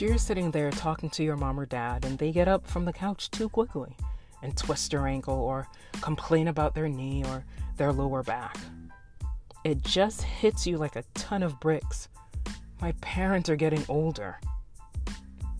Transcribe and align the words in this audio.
You're 0.00 0.16
sitting 0.16 0.50
there 0.50 0.70
talking 0.70 1.10
to 1.10 1.22
your 1.22 1.36
mom 1.36 1.60
or 1.60 1.66
dad, 1.66 2.06
and 2.06 2.16
they 2.16 2.32
get 2.32 2.48
up 2.48 2.66
from 2.66 2.86
the 2.86 2.92
couch 2.92 3.30
too 3.30 3.50
quickly 3.50 3.94
and 4.42 4.56
twist 4.56 4.90
their 4.92 5.06
ankle 5.06 5.34
or 5.34 5.68
complain 6.00 6.48
about 6.48 6.74
their 6.74 6.88
knee 6.88 7.22
or 7.26 7.44
their 7.76 7.92
lower 7.92 8.22
back. 8.22 8.56
It 9.62 9.82
just 9.82 10.22
hits 10.22 10.66
you 10.66 10.78
like 10.78 10.96
a 10.96 11.04
ton 11.12 11.42
of 11.42 11.60
bricks. 11.60 12.08
My 12.80 12.92
parents 13.02 13.50
are 13.50 13.56
getting 13.56 13.84
older. 13.90 14.40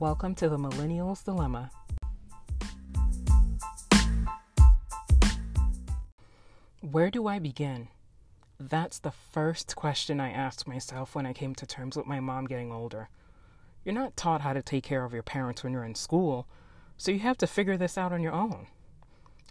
Welcome 0.00 0.34
to 0.34 0.48
the 0.48 0.58
Millennials 0.58 1.24
Dilemma. 1.24 1.70
Where 6.80 7.12
do 7.12 7.28
I 7.28 7.38
begin? 7.38 7.86
That's 8.58 8.98
the 8.98 9.12
first 9.12 9.76
question 9.76 10.18
I 10.18 10.32
asked 10.32 10.66
myself 10.66 11.14
when 11.14 11.24
I 11.24 11.32
came 11.32 11.54
to 11.54 11.66
terms 11.66 11.96
with 11.96 12.06
my 12.06 12.18
mom 12.18 12.46
getting 12.46 12.72
older. 12.72 13.08
You're 13.84 13.94
not 13.94 14.16
taught 14.16 14.40
how 14.40 14.54
to 14.54 14.62
take 14.62 14.84
care 14.84 15.04
of 15.04 15.12
your 15.12 15.22
parents 15.22 15.62
when 15.62 15.72
you're 15.72 15.84
in 15.84 15.94
school, 15.94 16.46
so 16.96 17.10
you 17.12 17.18
have 17.18 17.38
to 17.38 17.46
figure 17.46 17.76
this 17.76 17.98
out 17.98 18.12
on 18.12 18.22
your 18.22 18.32
own. 18.32 18.66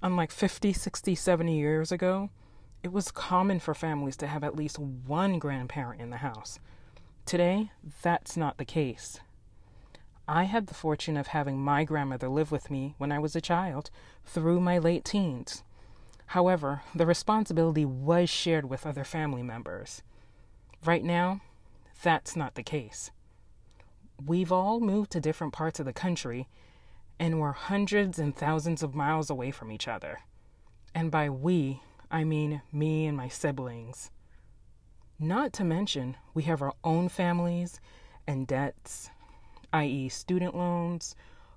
Unlike 0.02 0.32
50, 0.32 0.74
60, 0.74 1.16
70 1.16 1.58
years 1.58 1.92
ago, 1.92 2.30
it 2.82 2.92
was 2.92 3.12
common 3.12 3.60
for 3.60 3.74
families 3.74 4.18
to 4.18 4.28
have 4.28 4.44
at 4.44 4.56
least 4.56 4.80
one 4.80 5.40
grandparent 5.40 6.02
in 6.02 6.10
the 6.10 6.18
house. 6.18 6.60
Today, 7.26 7.72
that's 8.02 8.36
not 8.36 8.58
the 8.58 8.66
case. 8.66 9.20
I 10.28 10.44
had 10.44 10.68
the 10.68 10.74
fortune 10.74 11.16
of 11.16 11.28
having 11.28 11.60
my 11.60 11.84
grandmother 11.84 12.28
live 12.28 12.52
with 12.52 12.72
me 12.72 12.96
when 12.98 13.12
I 13.12 13.20
was 13.20 13.36
a 13.36 13.42
child 13.42 13.90
through 14.26 14.60
my 14.60 14.78
late 14.78 15.06
teens. 15.06 15.64
However, 16.28 16.82
the 16.96 17.06
responsibility 17.06 17.86
was 17.86 18.30
shared 18.30 18.70
with 18.70 18.86
other 18.86 19.04
family 19.04 19.44
members. 19.44 20.02
Right 20.84 21.04
now, 21.04 21.42
that's 22.02 22.36
not 22.36 22.56
the 22.56 22.64
case. 22.64 23.12
We've 24.26 24.52
all 24.52 24.80
moved 24.80 25.12
to 25.12 25.20
different 25.20 25.54
parts 25.54 25.80
of 25.80 25.86
the 25.86 25.94
country 25.94 26.48
and 27.20 27.40
we're 27.40 27.52
hundreds 27.52 28.20
and 28.20 28.36
thousands 28.36 28.84
of 28.84 28.96
miles 28.96 29.30
away 29.30 29.52
from 29.52 29.72
each 29.72 29.88
other. 29.88 30.20
And 30.94 31.12
by 31.12 31.30
we, 31.30 31.82
I 32.12 32.24
mean 32.24 32.62
me 32.72 33.06
and 33.06 33.18
my 33.18 33.28
siblings. 33.28 34.12
Not 35.20 35.54
to 35.54 35.64
mention, 35.64 36.18
we 36.34 36.44
have 36.44 36.62
our 36.62 36.74
own 36.84 37.10
families 37.10 37.80
and 38.28 38.48
debts, 38.48 39.10
i.e., 39.72 40.10
student 40.10 40.56
loans, 40.56 41.16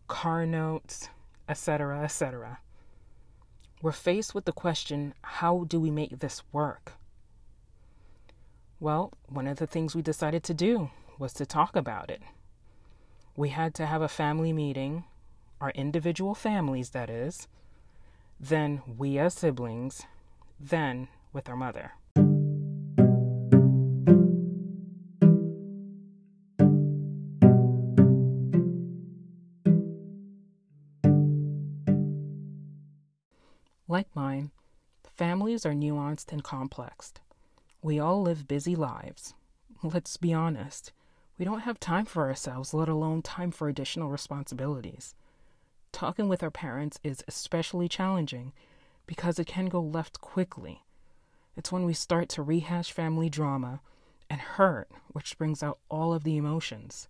car 0.08 0.46
notes, 0.46 1.08
etc., 1.48 2.02
etc 2.02 2.58
we're 3.82 3.92
faced 3.92 4.34
with 4.34 4.44
the 4.44 4.52
question 4.52 5.14
how 5.22 5.64
do 5.68 5.78
we 5.78 5.90
make 5.90 6.18
this 6.18 6.42
work? 6.52 6.94
Well, 8.80 9.12
one 9.28 9.46
of 9.46 9.58
the 9.58 9.66
things 9.66 9.94
we 9.94 10.02
decided 10.02 10.42
to 10.44 10.54
do 10.54 10.90
was 11.18 11.32
to 11.34 11.46
talk 11.46 11.76
about 11.76 12.10
it. 12.10 12.22
We 13.38 13.50
had 13.50 13.74
to 13.74 13.84
have 13.84 14.00
a 14.00 14.08
family 14.08 14.54
meeting, 14.54 15.04
our 15.60 15.68
individual 15.72 16.34
families, 16.34 16.90
that 16.90 17.10
is, 17.10 17.48
then 18.40 18.80
we 18.96 19.18
as 19.18 19.34
siblings, 19.34 20.04
then 20.58 21.08
with 21.34 21.46
our 21.46 21.54
mother. 21.54 21.92
Like 33.86 34.08
mine, 34.16 34.50
families 35.04 35.66
are 35.66 35.74
nuanced 35.74 36.32
and 36.32 36.42
complex. 36.42 37.12
We 37.82 37.98
all 38.00 38.22
live 38.22 38.48
busy 38.48 38.74
lives. 38.74 39.34
Let's 39.82 40.16
be 40.16 40.32
honest, 40.32 40.92
we 41.38 41.44
don't 41.44 41.60
have 41.60 41.78
time 41.78 42.04
for 42.04 42.26
ourselves, 42.26 42.72
let 42.72 42.88
alone 42.88 43.22
time 43.22 43.50
for 43.50 43.68
additional 43.68 44.08
responsibilities. 44.08 45.14
Talking 45.92 46.28
with 46.28 46.42
our 46.42 46.50
parents 46.50 46.98
is 47.02 47.24
especially 47.28 47.88
challenging 47.88 48.52
because 49.06 49.38
it 49.38 49.46
can 49.46 49.66
go 49.66 49.80
left 49.80 50.20
quickly. 50.20 50.82
It's 51.56 51.72
when 51.72 51.84
we 51.84 51.94
start 51.94 52.28
to 52.30 52.42
rehash 52.42 52.92
family 52.92 53.28
drama 53.30 53.80
and 54.28 54.40
hurt, 54.40 54.90
which 55.08 55.38
brings 55.38 55.62
out 55.62 55.78
all 55.88 56.12
of 56.12 56.24
the 56.24 56.36
emotions. 56.36 57.08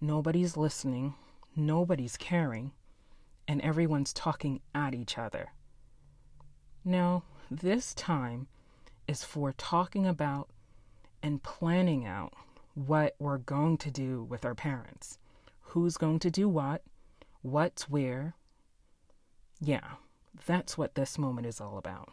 Nobody's 0.00 0.56
listening, 0.56 1.14
nobody's 1.54 2.16
caring, 2.16 2.72
and 3.46 3.60
everyone's 3.60 4.12
talking 4.12 4.60
at 4.74 4.94
each 4.94 5.18
other. 5.18 5.52
No, 6.84 7.22
this 7.50 7.94
time 7.94 8.46
is 9.06 9.24
for 9.24 9.52
talking 9.52 10.06
about 10.06 10.48
and 11.22 11.42
planning 11.42 12.06
out 12.06 12.32
what 12.86 13.14
we're 13.18 13.38
going 13.38 13.76
to 13.78 13.90
do 13.90 14.22
with 14.24 14.44
our 14.44 14.54
parents. 14.54 15.18
Who's 15.60 15.96
going 15.96 16.18
to 16.20 16.30
do 16.30 16.48
what? 16.48 16.82
What's 17.42 17.88
where? 17.88 18.34
Yeah, 19.60 19.96
that's 20.46 20.78
what 20.78 20.94
this 20.94 21.18
moment 21.18 21.46
is 21.46 21.60
all 21.60 21.76
about. 21.76 22.10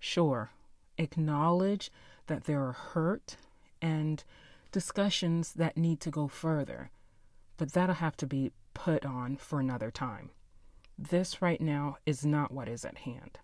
Sure, 0.00 0.50
acknowledge 0.96 1.90
that 2.26 2.44
there 2.44 2.62
are 2.62 2.72
hurt 2.72 3.36
and 3.80 4.22
discussions 4.72 5.52
that 5.54 5.76
need 5.76 6.00
to 6.00 6.10
go 6.10 6.28
further, 6.28 6.90
but 7.56 7.72
that'll 7.72 7.94
have 7.96 8.16
to 8.18 8.26
be 8.26 8.52
put 8.74 9.04
on 9.06 9.36
for 9.36 9.60
another 9.60 9.90
time. 9.90 10.30
This 10.98 11.40
right 11.40 11.60
now 11.60 11.98
is 12.04 12.26
not 12.26 12.52
what 12.52 12.68
is 12.68 12.84
at 12.84 12.98
hand. 12.98 13.38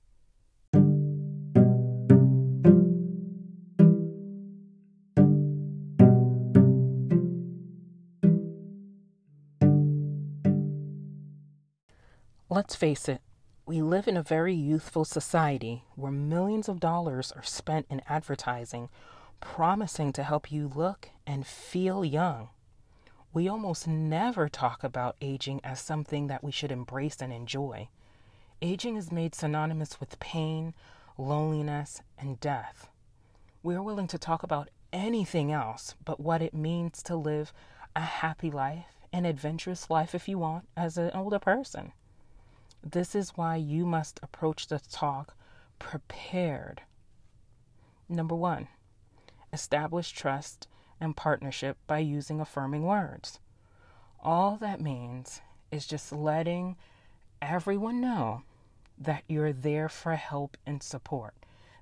Let's 12.55 12.77
face 12.77 13.09
it, 13.09 13.21
we 13.67 13.83
live 13.83 14.07
in 14.07 14.17
a 14.17 14.23
very 14.23 14.55
youthful 14.55 15.05
society 15.05 15.83
where 15.97 16.13
millions 16.13 16.69
of 16.69 16.79
dollars 16.79 17.33
are 17.33 17.43
spent 17.43 17.85
in 17.91 18.01
advertising 18.09 18.91
promising 19.41 20.13
to 20.13 20.23
help 20.23 20.53
you 20.53 20.71
look 20.73 21.09
and 21.27 21.45
feel 21.45 22.05
young. 22.05 22.51
We 23.33 23.49
almost 23.49 23.89
never 23.89 24.49
talk 24.49 24.85
about 24.85 25.17
aging 25.21 25.63
as 25.65 25.81
something 25.81 26.29
that 26.29 26.45
we 26.45 26.53
should 26.53 26.71
embrace 26.71 27.17
and 27.21 27.33
enjoy. 27.33 27.89
Aging 28.63 28.95
is 28.95 29.11
made 29.11 29.35
synonymous 29.35 29.99
with 29.99 30.21
pain, 30.21 30.75
loneliness, 31.19 32.03
and 32.17 32.39
death. 32.39 32.89
We 33.65 33.75
are 33.75 33.83
willing 33.83 34.07
to 34.07 34.17
talk 34.17 34.45
about 34.45 34.71
anything 34.93 35.51
else 35.51 35.97
but 36.05 36.21
what 36.21 36.41
it 36.41 36.55
means 36.55 37.03
to 37.03 37.17
live 37.17 37.53
a 37.97 38.03
happy 38.03 38.53
life, 38.53 38.95
an 39.13 39.25
adventurous 39.25 39.91
life 39.91 40.15
if 40.15 40.29
you 40.29 40.39
want, 40.39 40.69
as 40.77 40.97
an 40.97 41.11
older 41.15 41.41
person. 41.41 41.91
This 42.85 43.15
is 43.15 43.31
why 43.31 43.57
you 43.57 43.87
must 43.87 44.21
approach 44.23 44.67
the 44.67 44.79
talk 44.79 45.35
prepared. 45.79 46.83
Number 48.11 48.35
one, 48.35 48.69
establish 49.53 50.13
trust 50.13 50.69
and 51.01 51.17
partnership 51.17 51.79
by 51.87 52.01
using 52.01 52.41
affirming 52.41 52.83
words. 52.83 53.41
All 54.21 54.57
that 54.59 54.83
means 54.83 55.41
is 55.71 55.87
just 55.87 56.13
letting 56.13 56.77
everyone 57.41 58.03
know 58.03 58.43
that 58.99 59.25
you're 59.29 59.53
there 59.53 59.89
for 59.89 60.15
help 60.15 60.57
and 60.67 60.83
support. 60.83 61.35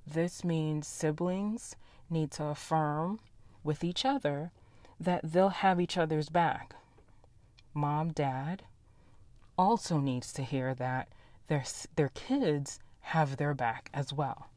This 0.06 0.44
means 0.44 0.86
siblings 0.86 1.74
need 2.08 2.30
to 2.32 2.44
affirm 2.44 3.18
with 3.64 3.82
each 3.82 4.04
other 4.04 4.52
that 5.00 5.32
they'll 5.32 5.48
have 5.48 5.80
each 5.80 5.98
other's 5.98 6.28
back. 6.28 6.74
Mom, 7.74 8.12
dad, 8.12 8.62
also 9.58 9.98
needs 9.98 10.32
to 10.32 10.42
hear 10.42 10.74
that 10.74 11.08
their, 11.48 11.64
their 11.96 12.10
kids 12.10 12.80
have 13.00 13.36
their 13.36 13.54
back 13.54 13.90
as 13.92 14.12
well. 14.12 14.48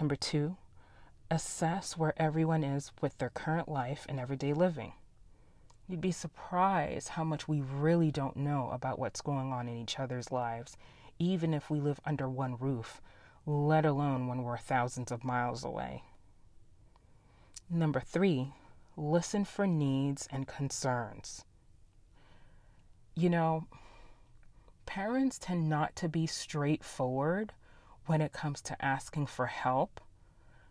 Number 0.00 0.16
two, 0.16 0.56
assess 1.30 1.96
where 1.96 2.14
everyone 2.16 2.64
is 2.64 2.92
with 3.00 3.16
their 3.18 3.30
current 3.30 3.68
life 3.68 4.06
and 4.08 4.18
everyday 4.18 4.52
living. 4.52 4.92
You'd 5.88 6.00
be 6.00 6.12
surprised 6.12 7.10
how 7.10 7.24
much 7.24 7.46
we 7.46 7.60
really 7.60 8.10
don't 8.10 8.36
know 8.36 8.70
about 8.72 8.98
what's 8.98 9.20
going 9.20 9.52
on 9.52 9.68
in 9.68 9.76
each 9.76 9.98
other's 9.98 10.32
lives, 10.32 10.76
even 11.18 11.54
if 11.54 11.70
we 11.70 11.80
live 11.80 12.00
under 12.04 12.28
one 12.28 12.56
roof, 12.58 13.00
let 13.46 13.86
alone 13.86 14.26
when 14.26 14.42
we're 14.42 14.58
thousands 14.58 15.12
of 15.12 15.24
miles 15.24 15.64
away. 15.64 16.02
Number 17.70 18.00
three, 18.00 18.52
listen 18.96 19.44
for 19.44 19.66
needs 19.66 20.28
and 20.32 20.48
concerns 20.48 21.44
you 23.16 23.30
know, 23.30 23.64
parents 24.84 25.38
tend 25.38 25.68
not 25.68 25.96
to 25.96 26.08
be 26.08 26.26
straightforward 26.26 27.52
when 28.06 28.20
it 28.20 28.32
comes 28.32 28.60
to 28.62 28.84
asking 28.84 29.26
for 29.26 29.46
help. 29.46 30.00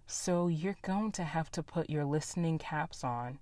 So 0.07 0.47
you're 0.47 0.77
going 0.83 1.11
to 1.13 1.23
have 1.23 1.51
to 1.51 1.63
put 1.63 1.89
your 1.89 2.05
listening 2.05 2.59
caps 2.59 3.03
on 3.03 3.39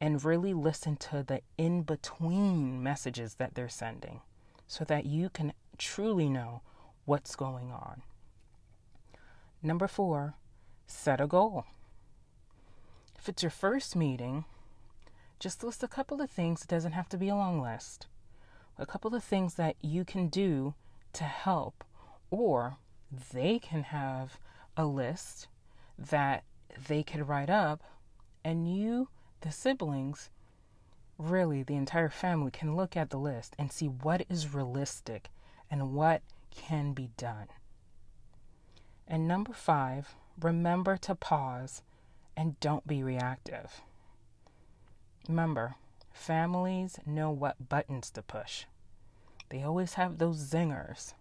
and 0.00 0.24
really 0.24 0.54
listen 0.54 0.96
to 0.96 1.22
the 1.22 1.42
in 1.58 1.82
between 1.82 2.82
messages 2.82 3.34
that 3.34 3.54
they're 3.54 3.68
sending 3.68 4.20
so 4.66 4.84
that 4.84 5.06
you 5.06 5.28
can 5.30 5.52
truly 5.78 6.28
know 6.28 6.62
what's 7.04 7.36
going 7.36 7.70
on. 7.70 8.02
Number 9.62 9.86
four, 9.88 10.34
set 10.86 11.20
a 11.20 11.26
goal. 11.26 11.64
If 13.18 13.28
it's 13.28 13.42
your 13.42 13.50
first 13.50 13.94
meeting, 13.96 14.44
Just 15.38 15.62
list 15.62 15.82
a 15.82 15.88
couple 15.88 16.20
of 16.22 16.30
things. 16.30 16.62
It 16.62 16.68
doesn't 16.68 16.92
have 16.92 17.08
to 17.10 17.18
be 17.18 17.28
a 17.28 17.36
long 17.36 17.60
list. 17.60 18.06
A 18.78 18.86
couple 18.86 19.14
of 19.14 19.24
things 19.24 19.54
that 19.54 19.76
you 19.80 20.04
can 20.04 20.28
do 20.28 20.74
to 21.14 21.24
help, 21.24 21.84
or 22.30 22.76
they 23.32 23.58
can 23.58 23.84
have 23.84 24.38
a 24.76 24.84
list 24.84 25.48
that 25.98 26.44
they 26.88 27.02
could 27.02 27.28
write 27.28 27.48
up, 27.48 27.82
and 28.44 28.72
you, 28.72 29.08
the 29.40 29.50
siblings, 29.50 30.30
really 31.18 31.62
the 31.62 31.74
entire 31.74 32.10
family 32.10 32.50
can 32.50 32.76
look 32.76 32.96
at 32.96 33.10
the 33.10 33.18
list 33.18 33.54
and 33.58 33.72
see 33.72 33.86
what 33.86 34.26
is 34.28 34.52
realistic 34.52 35.30
and 35.70 35.94
what 35.94 36.22
can 36.50 36.92
be 36.92 37.10
done. 37.16 37.46
And 39.08 39.26
number 39.26 39.52
five, 39.52 40.14
remember 40.38 40.96
to 40.98 41.14
pause 41.14 41.82
and 42.36 42.60
don't 42.60 42.86
be 42.86 43.02
reactive. 43.02 43.80
Remember, 45.28 45.76
families 46.16 46.98
know 47.06 47.30
what 47.30 47.68
buttons 47.68 48.10
to 48.10 48.22
push. 48.22 48.64
They 49.50 49.62
always 49.62 49.94
have 49.94 50.18
those 50.18 50.38
zingers. 50.38 51.14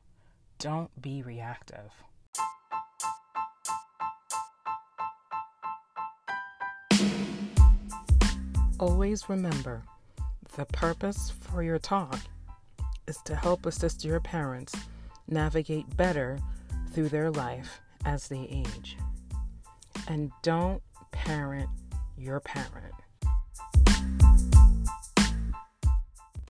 Don't 0.58 0.90
be 1.00 1.22
reactive. 1.22 1.92
Always 8.80 9.30
remember 9.30 9.84
the 10.56 10.66
purpose 10.66 11.32
for 11.42 11.62
your 11.62 11.80
talk 11.80 12.20
is 13.08 13.18
to 13.26 13.36
help 13.36 13.66
assist 13.66 14.04
your 14.04 14.20
parents 14.20 14.74
navigate 15.28 15.96
better 15.96 16.40
through 16.92 17.10
their 17.10 17.30
life 17.30 17.82
as 18.06 18.28
they 18.28 18.48
age. 18.50 18.98
And 20.08 20.32
don't 20.42 20.82
parent 21.12 21.70
your 22.18 22.40
parent. 22.40 23.05